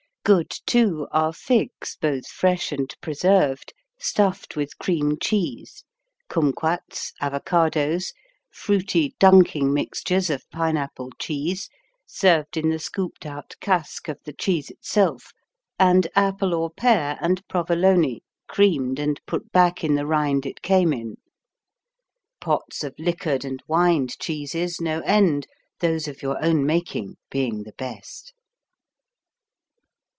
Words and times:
Good, 0.23 0.51
too, 0.67 1.07
are 1.11 1.33
figs, 1.33 1.97
both 1.99 2.27
fresh 2.27 2.71
and 2.71 2.95
preserved, 3.01 3.73
stuffed 3.97 4.55
with 4.55 4.77
cream 4.77 5.17
cheese, 5.19 5.83
kumquats, 6.29 7.11
avocados, 7.19 8.13
fruity 8.51 9.15
dunking 9.17 9.73
mixtures 9.73 10.29
of 10.29 10.47
Pineapple 10.51 11.09
cheese, 11.17 11.69
served 12.05 12.55
in 12.55 12.69
the 12.69 12.77
scooped 12.77 13.25
out 13.25 13.55
casque 13.61 14.07
of 14.09 14.19
the 14.23 14.31
cheese 14.31 14.69
itself, 14.69 15.31
and 15.79 16.07
apple 16.15 16.53
or 16.53 16.69
pear 16.69 17.17
and 17.19 17.41
Provolone 17.47 18.19
creamed 18.47 18.99
and 18.99 19.19
put 19.25 19.51
back 19.51 19.83
in 19.83 19.95
the 19.95 20.05
rind 20.05 20.45
it 20.45 20.61
came 20.61 20.93
in. 20.93 21.15
Pots 22.39 22.83
of 22.83 22.93
liquored 22.99 23.43
and 23.43 23.63
wined 23.67 24.19
cheeses, 24.19 24.79
no 24.79 24.99
end, 24.99 25.47
those 25.79 26.07
of 26.07 26.21
your 26.21 26.41
own 26.45 26.63
making 26.63 27.17
being 27.31 27.63
the 27.63 27.73
best. 27.73 28.33